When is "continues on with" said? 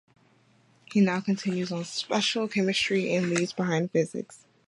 1.21-1.87